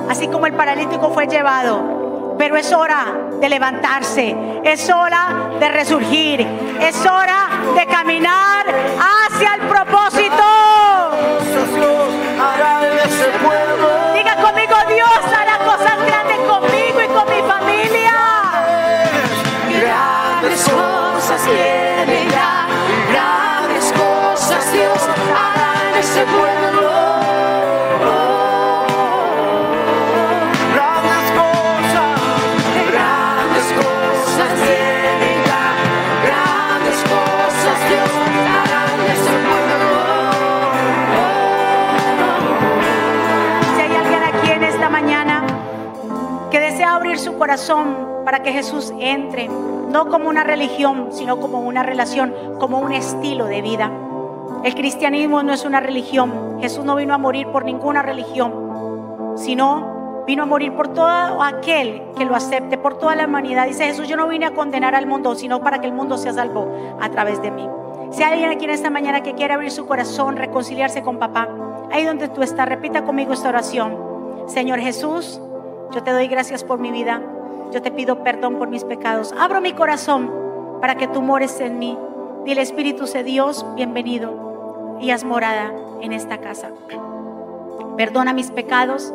[0.10, 1.95] así como el paralítico fue llevado.
[2.38, 6.42] Pero es hora de levantarse, es hora de resurgir,
[6.82, 8.66] es hora de caminar
[9.00, 10.25] hacia el propósito.
[47.56, 52.92] Corazón para que Jesús entre, no como una religión, sino como una relación, como un
[52.92, 53.90] estilo de vida.
[54.66, 56.58] El cristianismo no es una religión.
[56.60, 62.04] Jesús no vino a morir por ninguna religión, sino vino a morir por todo aquel
[62.18, 63.68] que lo acepte, por toda la humanidad.
[63.68, 66.34] Dice Jesús, yo no vine a condenar al mundo, sino para que el mundo sea
[66.34, 66.68] salvo
[67.00, 67.66] a través de mí.
[68.12, 71.48] Si hay alguien aquí en esta mañana que quiere abrir su corazón, reconciliarse con papá,
[71.90, 73.98] ahí donde tú estás, repita conmigo esta oración.
[74.48, 75.40] Señor Jesús,
[75.94, 77.22] yo te doy gracias por mi vida.
[77.72, 79.34] Yo te pido perdón por mis pecados.
[79.38, 80.32] Abro mi corazón
[80.82, 81.98] para que tú mores en mí.
[82.46, 86.72] Dile Espíritu de Dios, bienvenido y haz morada en esta casa.
[87.98, 89.14] Perdona mis pecados.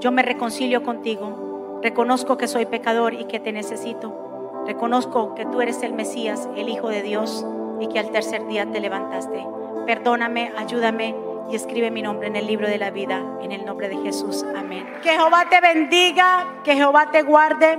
[0.00, 1.80] Yo me reconcilio contigo.
[1.82, 4.62] Reconozco que soy pecador y que te necesito.
[4.66, 7.46] Reconozco que tú eres el Mesías, el Hijo de Dios,
[7.80, 9.46] y que al tercer día te levantaste.
[9.86, 11.14] Perdóname, ayúdame
[11.50, 14.44] y escribe mi nombre en el libro de la vida, en el nombre de Jesús.
[14.56, 14.86] Amén.
[15.02, 17.78] Que Jehová te bendiga, que Jehová te guarde,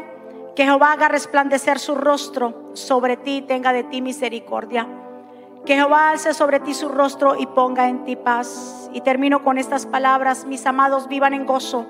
[0.55, 4.87] que Jehová haga resplandecer su rostro sobre ti y tenga de ti misericordia.
[5.65, 8.89] Que Jehová alce sobre ti su rostro y ponga en ti paz.
[8.93, 11.87] Y termino con estas palabras, mis amados, vivan en gozo.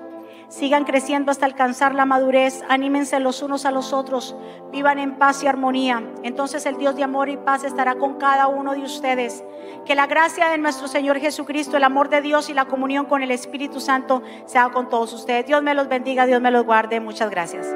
[0.47, 2.63] Sigan creciendo hasta alcanzar la madurez.
[2.69, 4.35] Anímense los unos a los otros.
[4.71, 6.03] Vivan en paz y armonía.
[6.23, 9.43] Entonces el Dios de amor y paz estará con cada uno de ustedes.
[9.85, 13.23] Que la gracia de nuestro Señor Jesucristo, el amor de Dios y la comunión con
[13.23, 15.45] el Espíritu Santo sea con todos ustedes.
[15.45, 16.99] Dios me los bendiga, Dios me los guarde.
[16.99, 17.67] Muchas gracias.